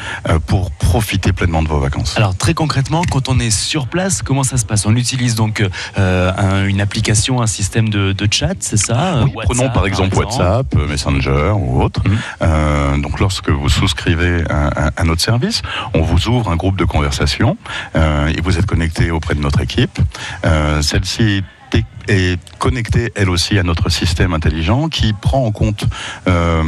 [0.46, 2.16] pour profiter pleinement de vos vacances.
[2.18, 4.86] Alors très concrètement, quand on est sur place, comment ça se passe?
[4.86, 5.64] On utilise donc
[5.98, 9.07] un- une application, un système de, de chat, c'est ça?
[9.26, 12.02] Oui, prenons par exemple WhatsApp, euh, Messenger ou autre.
[12.42, 15.62] Euh, donc lorsque vous souscrivez à, à- à notre service,
[15.94, 17.58] on vous ouvre un groupe de conversation
[17.96, 20.00] euh, et vous êtes connecté auprès de notre équipe.
[20.46, 21.44] Euh, Celle-ci
[21.74, 25.86] est, est connectée elle aussi à notre système intelligent qui prend en compte
[26.28, 26.64] euh,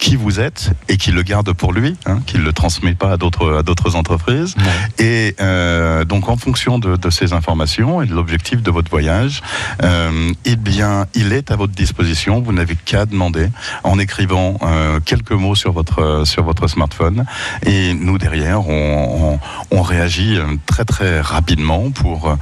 [0.00, 3.12] qui vous êtes et qui le garde pour lui, hein, qui ne le transmet pas
[3.12, 4.54] à d'autres à d'autres entreprises.
[4.98, 9.42] Et euh, donc en fonction de, de ces informations et de l'objectif de votre voyage,
[9.82, 12.40] euh, eh bien il est à votre disposition.
[12.40, 13.50] Vous n'avez qu'à demander
[13.84, 17.26] en écrivant euh, quelques mots sur votre sur votre smartphone
[17.66, 19.38] et nous derrière on,
[19.70, 22.36] on, on réagit euh, très très rapidement pour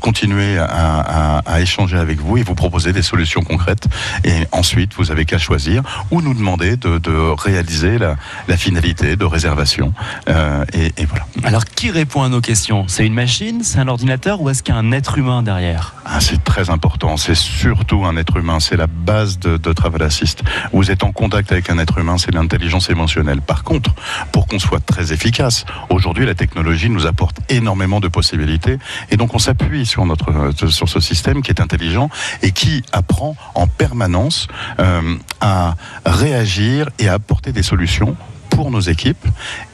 [0.00, 3.86] continuer à, à, à échanger avec vous et vous proposer des solutions concrètes.
[4.24, 8.16] Et ensuite vous avez qu'à choisir ou nous demander de, de réaliser la,
[8.48, 9.92] la finalité de réservation.
[10.28, 11.26] Euh, et, et voilà.
[11.44, 12.84] Alors, qui répond à nos questions?
[12.88, 13.62] C'est une machine?
[13.62, 14.40] C'est un ordinateur?
[14.40, 15.94] Ou est-ce qu'il y a un être humain derrière?
[16.04, 17.16] Ah, c'est très important.
[17.16, 18.60] C'est surtout un être humain.
[18.60, 20.42] C'est la base de, de Travel Assist.
[20.72, 23.40] Vous êtes en contact avec un être humain, c'est l'intelligence émotionnelle.
[23.40, 23.94] Par contre,
[24.32, 28.78] pour qu'on soit très efficace, aujourd'hui, la technologie nous apporte énormément de possibilités.
[29.10, 32.10] Et donc, on s'appuie sur, notre, euh, sur ce système qui est intelligent
[32.42, 34.48] et qui apprend en permanence
[34.80, 35.74] euh, à
[36.04, 38.16] réagir et apporter des solutions
[38.50, 39.26] pour nos équipes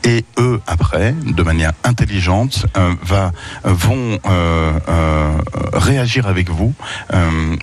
[0.05, 2.95] et eux après de manière intelligente euh,
[3.65, 5.39] vont euh, euh,
[5.73, 6.73] réagir avec vous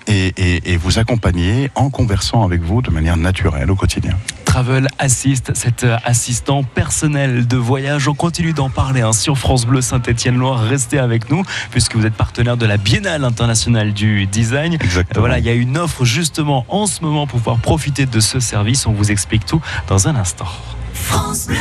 [0.08, 4.18] et vous accompagner en conversant avec vous de manière naturelle au quotidien.
[4.56, 8.08] Travel Assist, cet euh, assistant personnel de voyage.
[8.08, 10.62] On continue d'en parler hein, sur France Bleu Saint-Étienne-Loire.
[10.62, 14.78] Restez avec nous puisque vous êtes partenaire de la Biennale internationale du design.
[15.14, 18.40] Voilà, il y a une offre justement en ce moment pour pouvoir profiter de ce
[18.40, 18.88] service.
[18.88, 20.48] On vous explique tout dans un instant.
[20.94, 21.58] France Bleu.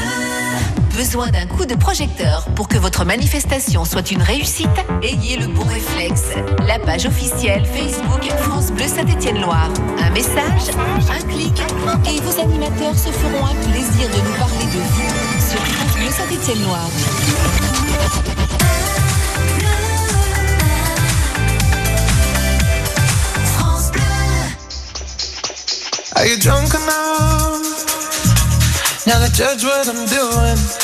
[0.96, 4.68] Besoin d'un coup de projecteur pour que votre manifestation soit une réussite?
[5.02, 6.28] Ayez le bon réflexe.
[6.68, 9.70] La page officielle Facebook France Bleu Saint-Étienne-Loire.
[9.98, 10.70] Un message,
[11.10, 11.60] un clic,
[12.08, 16.10] et vos animateurs se feront un plaisir de nous parler de vous sur France Bleu
[16.10, 16.90] Saint-Étienne-Loire.
[26.16, 26.72] Are you drunk
[29.06, 30.83] now judge what I'm doing?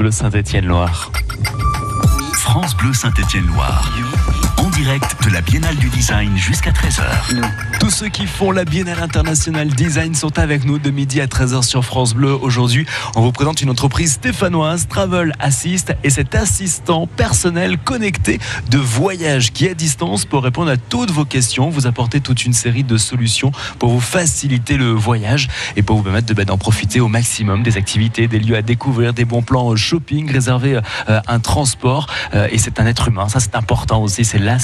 [0.00, 1.12] Bleu Saint-Étienne-Loire.
[2.32, 3.92] France Bleu Saint-Étienne-Loire.
[4.80, 7.02] Direct de la Biennale du Design jusqu'à 13h.
[7.80, 11.62] Tous ceux qui font la Biennale internationale design sont avec nous de midi à 13h
[11.64, 12.32] sur France Bleu.
[12.32, 18.38] Aujourd'hui, on vous présente une entreprise stéphanoise, Travel Assist, et cet assistant personnel connecté
[18.70, 22.54] de voyage qui, à distance, peut répondre à toutes vos questions, vous apporter toute une
[22.54, 26.56] série de solutions pour vous faciliter le voyage et pour vous permettre de, bah, d'en
[26.56, 31.20] profiter au maximum des activités, des lieux à découvrir, des bons plans shopping, réserver euh,
[31.28, 32.06] un transport.
[32.32, 34.58] euh, et c'est un être humain, ça c'est important aussi, c'est la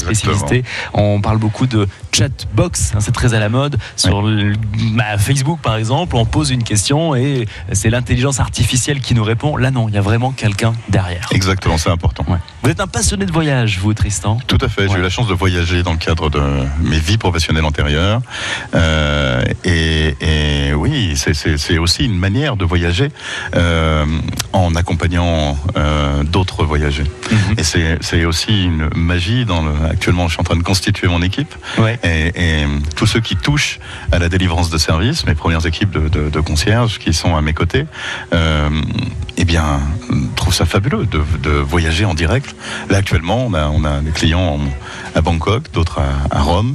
[0.94, 3.76] On parle beaucoup de chatbox, hein, c'est très à la mode.
[3.96, 4.54] Sur le-
[4.94, 9.56] bah, Facebook par exemple, on pose une question et c'est l'intelligence artificielle qui nous répond.
[9.56, 11.28] Là non, il y a vraiment quelqu'un derrière.
[11.32, 12.24] Exactement, c'est important.
[12.62, 14.38] Vous êtes un passionné de voyage, vous Tristan?
[14.46, 14.88] Tout à fait.
[14.88, 16.40] J'ai eu la chance de voyager dans le cadre de
[16.80, 18.20] mes vies professionnelles antérieures.
[18.74, 23.08] Euh, et, et oui, c'est- aussi une manière de voyager
[23.54, 24.04] euh,
[24.52, 27.04] en accompagnant euh, d'autres voyagers.
[27.58, 29.44] Et c'est c'est aussi une magie.
[29.44, 31.52] Dans le, actuellement, je suis en train de constituer mon équipe.
[32.04, 32.28] Et,
[32.60, 32.64] et
[32.96, 33.78] tous ceux qui touchent
[34.12, 37.40] à la délivrance de services, mes premières équipes de, de, de concierges qui sont à
[37.40, 37.86] mes côtés,
[38.34, 38.68] euh,
[39.38, 39.80] eh bien,
[40.36, 42.54] trouvent ça fabuleux de, de voyager en direct.
[42.90, 44.60] Là, actuellement, on a, on a des clients en-
[45.18, 46.74] à Bangkok, d'autres à, à Rome,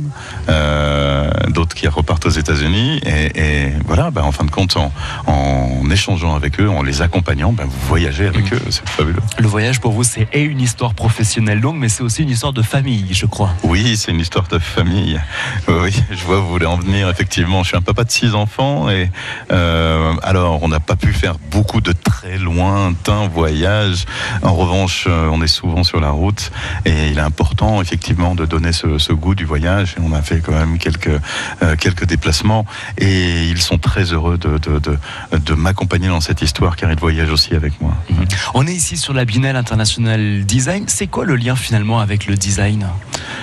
[0.49, 2.99] euh, d'autres qui repartent aux États-Unis.
[3.05, 4.91] Et, et voilà, ben, en fin de compte, en,
[5.27, 8.61] en échangeant avec eux, en les accompagnant, ben, vous voyagez avec eux.
[8.69, 9.21] C'est fabuleux.
[9.37, 12.61] Le voyage pour vous, c'est une histoire professionnelle longue, mais c'est aussi une histoire de
[12.63, 13.51] famille, je crois.
[13.63, 15.19] Oui, c'est une histoire de famille.
[15.67, 17.09] Oui, je vois vous voulez en venir.
[17.09, 19.09] Effectivement, je suis un papa de six enfants et
[19.51, 24.05] euh, alors on n'a pas pu faire beaucoup de très lointains voyages.
[24.43, 26.51] En revanche, euh, on est souvent sur la route
[26.85, 29.95] et il est important effectivement de donner ce, ce goût du voyage.
[29.97, 31.19] Et on a fait quand même quelques
[31.63, 32.65] euh, quelques déplacements
[32.97, 34.97] et ils sont très heureux de de, de,
[35.37, 37.93] de m'accompagner dans cette histoire car ils voyagent aussi avec moi.
[38.53, 40.85] On est ici sur la Biennale internationale design.
[40.87, 42.87] C'est quoi le lien finalement avec le design?
[42.91, 43.40] now.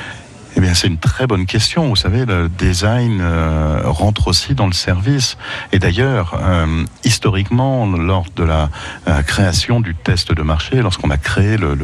[0.59, 1.87] Eh bien, c'est une très bonne question.
[1.87, 5.37] Vous savez, le design euh, rentre aussi dans le service.
[5.71, 8.69] Et d'ailleurs, euh, historiquement, lors de la
[9.07, 11.79] euh, création du test de marché, lorsqu'on a créé le,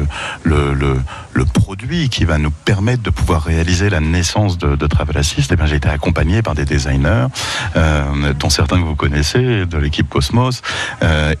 [1.53, 5.67] produit qui va nous permettre de pouvoir réaliser la naissance de, Travel Assist, eh bien,
[5.67, 7.27] j'ai été accompagné par des designers,
[7.75, 10.61] dont certains que vous connaissez, de l'équipe Cosmos,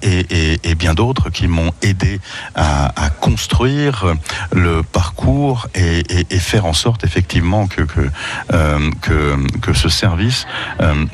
[0.01, 2.19] et, bien d'autres qui m'ont aidé
[2.55, 4.15] à, construire
[4.51, 8.09] le parcours et- et faire en sorte effectivement que, que,
[8.53, 10.45] euh, que, que ce service
[10.81, 11.05] euh,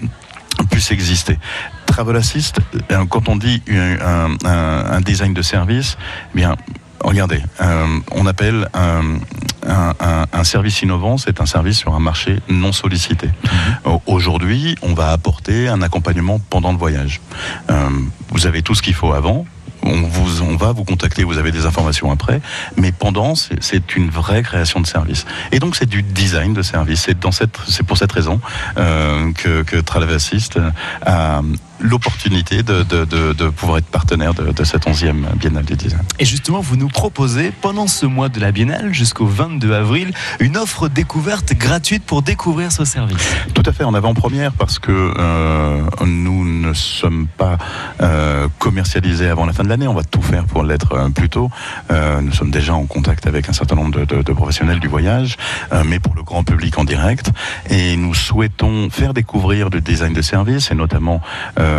[0.70, 1.40] puisse exister.
[1.86, 2.60] Travel Assist,
[2.92, 5.98] euh, quand on dit un, un- un design de service,
[6.34, 6.56] eh bien,
[7.04, 9.02] regardez, euh, on appelle un,
[9.68, 13.30] un- un- un service innovant, c'est un service sur un marché non sollicité.
[13.86, 17.20] Au- Aujourd'hui, on va apporter un accompagnement pendant le voyage.
[17.70, 17.90] Euh,
[18.30, 19.46] vous avez tout ce qu'il faut avant.
[19.84, 22.42] On, va vous contacter, vous avez des informations après,
[22.78, 25.26] mais pendant, c'est- une vraie création de service.
[25.52, 27.02] Et donc, c'est du design de service.
[27.02, 28.40] C'est pour cette raison
[28.78, 30.60] euh, que, que Travel Assist
[31.06, 31.42] a
[31.82, 36.02] l'opportunité de, de- de- de pouvoir être partenaire de, cette 11e Biennale du Design.
[36.20, 40.58] Et justement, vous nous proposez, pendant ce mois de la Biennale jusqu'au 22 avril, une
[40.58, 43.18] offre découverte gratuite pour découvrir ce service.
[43.54, 47.58] Tout à fait en avant-première parce que euh, nous ne sommes pas
[48.02, 49.88] euh, commercialisés avant la fin de l'année.
[49.88, 51.50] On va tout faire pour l'être euh, plus tôt.
[52.22, 55.38] Nous sommes déjà en contact avec un certain nombre de, professionnels du voyage,
[55.86, 57.32] mais pour le grand public en direct.
[57.70, 61.22] Et nous souhaitons faire découvrir le design de service et notamment
[61.60, 61.71] euh,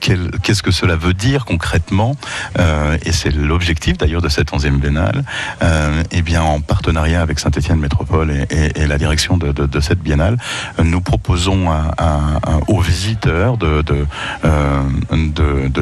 [0.00, 2.16] quel- qu'est-ce que cela veut dire concrètement.
[2.58, 5.24] Euh, et c'est l'objectif d'ailleurs de cette 11e biennale.
[5.62, 10.36] Euh, et bien en partenariat avec Saint-Étienne Métropole et, la direction de, cette biennale,
[10.78, 11.68] euh, nous proposons
[12.68, 14.06] aux visiteurs de, de,
[14.44, 14.82] euh,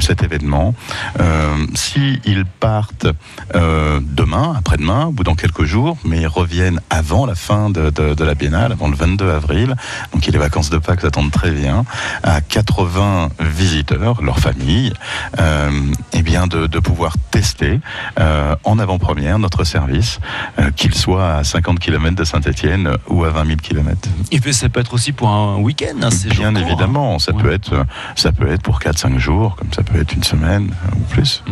[0.01, 0.75] cet événement,
[1.21, 3.07] euh, s'ils partent
[3.55, 8.73] euh, demain, après-demain ou dans quelques jours, mais reviennent avant la fin de la biennale,
[8.73, 9.77] avant le 22 avril,
[10.13, 11.85] donc les vacances de Pâques attendent très bien,
[12.25, 14.93] à 80 visiteurs, leurs familles,
[15.39, 15.71] euh,
[16.13, 17.81] eh bien de, de pouvoir tester
[18.19, 20.21] euh, en avant-première notre service,
[20.59, 24.09] euh, qu'il soit à 50 km de Saint-Étienne ou à 20 000 km.
[24.31, 26.67] Et puis ça peut être aussi pour un week-end, un séjour Bien court, hein.
[26.67, 27.85] évidemment, ça peut être
[28.17, 31.43] ça peut être pour 4-5 jours, comme ça peut être une semaine ou plus.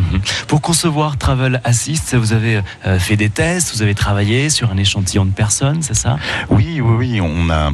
[0.47, 4.77] Pour concevoir Travel Assist, vous avez euh, fait des tests, vous avez travaillé sur un
[4.77, 6.17] échantillon de personnes, c'est ça?
[6.49, 7.71] Oui, oui, oui, on a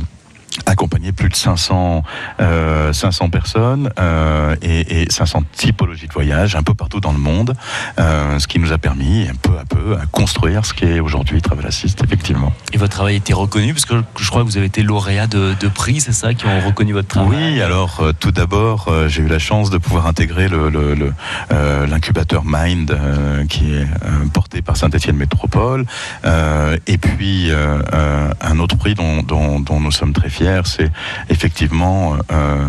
[0.66, 2.04] accompagné plus de 500,
[2.42, 7.18] euh, 500 personnes euh, et, et 500 typologies de voyages un peu partout dans le
[7.20, 7.54] monde,
[8.00, 11.42] euh, ce qui nous a permis peu à peu à construire ce qui est aujourd'hui
[11.42, 12.54] Travel Assist, effectivement.
[12.74, 15.28] Et votre travail a été reconnu, parce que je crois que vous avez été lauréat
[15.28, 17.54] de, de prix, c'est ça, qui ont reconnu votre travail?
[17.54, 20.96] Oui, alors euh, tout d'abord, euh, j'ai eu la chance de pouvoir intégrer le- le-
[20.96, 21.14] le,
[21.52, 25.86] euh, l'incubateur Mind euh, qui est euh, porté par Saint-Étienne Métropole.
[26.26, 30.47] Euh, et puis euh, euh, un autre prix dont, dont- dont nous sommes très fiers,
[30.66, 30.92] c'est
[31.30, 32.66] effectivement euh,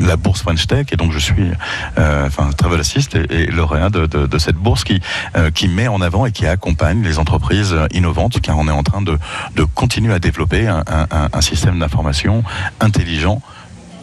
[0.00, 0.86] la bourse French Tech.
[0.92, 1.50] Et donc je suis,
[1.98, 5.00] euh, enfin Travel Assist et, et lauréat de, cette bourse qui,
[5.36, 8.82] euh, qui met en avant et qui accompagne les entreprises innovantes, car on est en
[8.82, 9.18] train de,
[9.56, 10.84] de continuer à développer un-
[11.32, 12.44] un système d'information
[12.80, 13.42] intelligent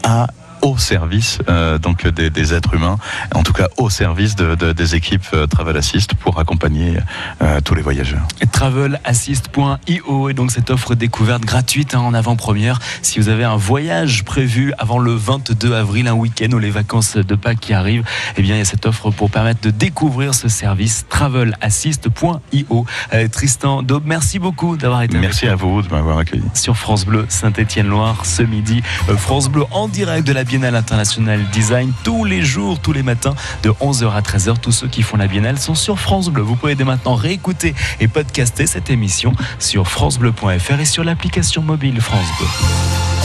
[0.04, 0.28] à
[0.66, 2.98] au service euh, donc des, des êtres humains,
[3.36, 6.98] en tout cas au service de- de- des équipes euh, Travel Assist pour accompagner
[7.44, 8.28] euh, tous les voyageurs.
[8.52, 14.24] travelassist.io et donc cette offre découverte gratuite hein, en avant-première si vous avez un voyage
[14.24, 18.04] prévu avant le 22 avril, un week-end ou les vacances de Pâques qui arrivent,
[18.38, 22.86] eh bien il y a cette offre pour permettre de découvrir ce service travelassist.io.
[23.14, 26.44] Euh, Tristan Daube, merci beaucoup d'avoir été Merci à vous de m'avoir accueilli.
[26.54, 28.82] sur France Bleu Saint-Étienne-Loire ce midi.
[29.18, 33.36] France Bleu en direct de la Biennale internationale design tous les jours, tous les matins
[33.62, 34.58] de 11h à 13h.
[34.62, 36.44] Tous ceux qui font la Biennale sont sur France Bleu.
[36.44, 42.00] Vous pouvez dès maintenant réécouter et podcaster cette émission sur francebleu.fr et sur l'application mobile
[42.00, 43.25] France Bleu.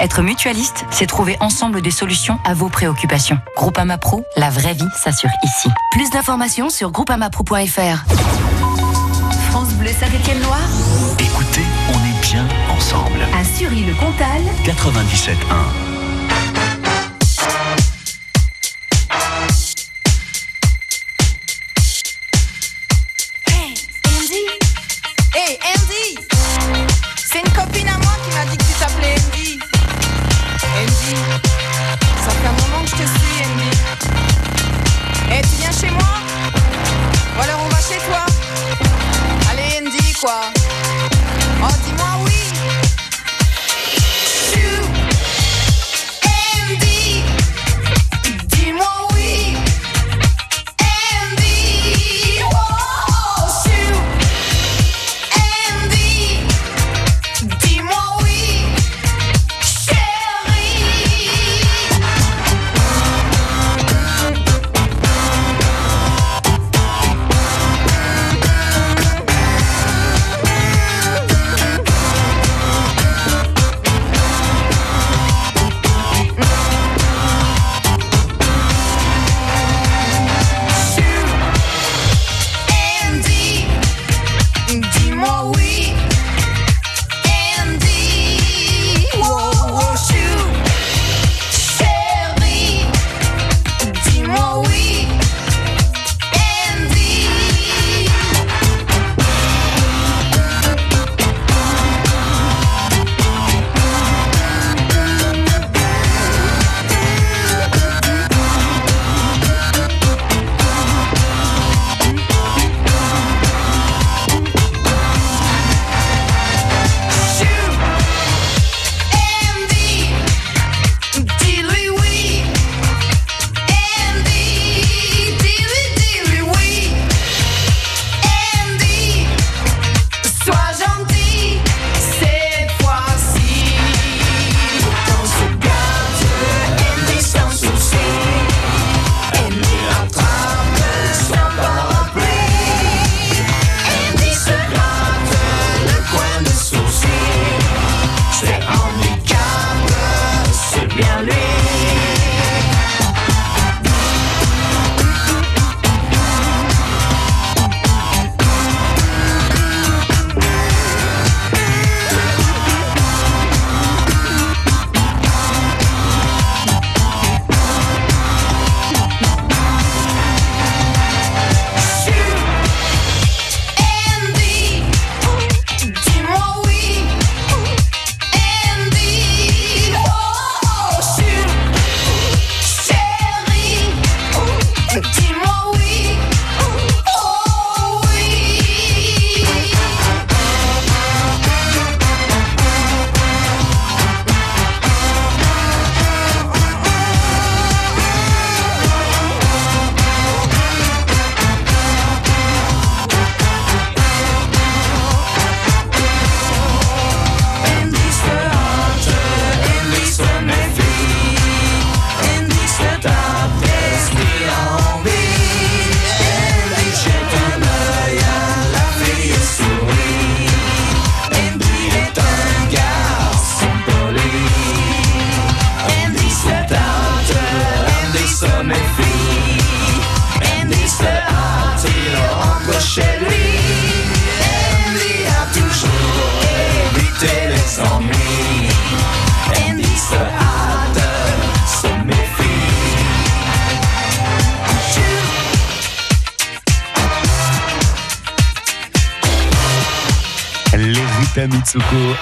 [0.00, 3.38] Être mutualiste, c'est trouver ensemble des solutions à vos préoccupations.
[3.54, 5.68] Groupama Pro, la vraie vie s'assure ici.
[5.92, 8.04] Plus d'informations sur groupamapro.fr.
[9.50, 10.58] France Bleu Saint-Étienne-Loire,
[11.18, 13.20] Écoutez, on est bien ensemble.
[13.38, 15.89] à Sury-le-Comtal, 97.1.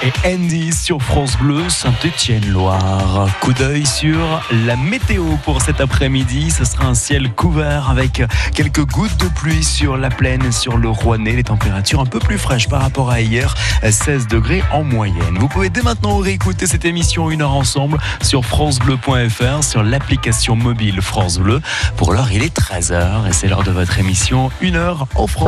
[0.02, 3.28] et Andy sur France Bleu Saint-Étienne-Loire.
[3.40, 6.50] Coup d'œil sur la météo pour cet après-midi.
[6.50, 8.22] Ce sera un ciel couvert avec
[8.54, 11.32] quelques gouttes de pluie sur la plaine, sur le Rouennais.
[11.32, 13.54] Les températures un peu plus fraîches par rapport à hier,
[13.88, 15.38] 16 degrés en moyenne.
[15.38, 21.00] Vous pouvez dès maintenant réécouter cette émission une heure ensemble sur francebleu.fr, sur l'application mobile
[21.00, 21.60] France Bleu.
[21.96, 25.36] Pour l'heure, il est 13h et c'est l'heure de votre émission Une heure en France.